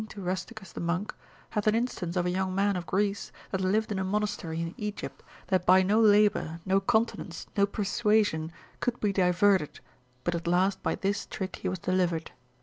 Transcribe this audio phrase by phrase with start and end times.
[0.09, 1.13] to Rusticus the monk,
[1.51, 4.73] hath an instance of a young man of Greece, that lived in a monastery in
[4.75, 9.79] Egypt, that by no labour, no continence, no persuasion, could be diverted,
[10.23, 12.31] but at last by this trick he was delivered.